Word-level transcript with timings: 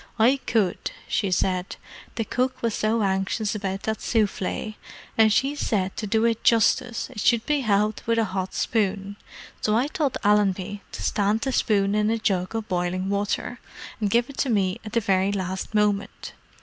"I 0.17 0.39
could," 0.47 0.89
she 1.07 1.29
said. 1.29 1.75
"The 2.15 2.25
cook 2.25 2.63
was 2.63 2.73
so 2.73 3.03
anxious 3.03 3.53
about 3.53 3.83
that 3.83 4.01
souffle, 4.01 4.75
and 5.15 5.31
she 5.31 5.53
said 5.55 5.95
to 5.97 6.07
do 6.07 6.25
it 6.25 6.43
justice 6.43 7.11
it 7.11 7.19
should 7.19 7.45
be 7.45 7.59
helped 7.59 8.07
with 8.07 8.17
a 8.17 8.23
hot 8.23 8.55
spoon. 8.55 9.15
So 9.61 9.77
I 9.77 9.85
told 9.85 10.17
Allenby 10.23 10.81
to 10.93 11.03
stand 11.03 11.41
the 11.41 11.51
spoon 11.51 11.93
in 11.93 12.09
a 12.09 12.17
jug 12.17 12.55
of 12.55 12.67
boiling 12.67 13.09
water, 13.09 13.59
and 13.99 14.09
give 14.09 14.27
it 14.27 14.37
to 14.39 14.49
me 14.49 14.79
at 14.83 14.93
the 14.93 15.01
very 15.01 15.31
last 15.31 15.75
moment. 15.75 16.33